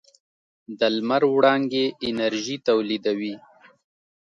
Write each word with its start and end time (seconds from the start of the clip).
د 0.79 0.81
لمر 0.95 1.23
وړانګې 1.35 1.85
انرژي 2.07 2.57
تولیدوي. 2.67 3.35